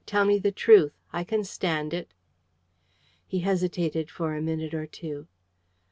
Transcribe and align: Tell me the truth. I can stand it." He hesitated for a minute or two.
Tell 0.07 0.25
me 0.25 0.39
the 0.39 0.51
truth. 0.51 0.93
I 1.13 1.23
can 1.23 1.43
stand 1.43 1.93
it." 1.93 2.15
He 3.27 3.41
hesitated 3.41 4.09
for 4.09 4.33
a 4.33 4.41
minute 4.41 4.73
or 4.73 4.87
two. 4.87 5.27